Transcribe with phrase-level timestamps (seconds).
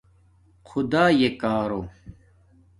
[0.67, 1.79] خُداݺیے کارݸ